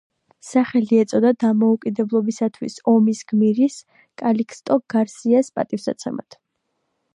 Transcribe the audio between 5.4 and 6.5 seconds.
პატივსაცემად.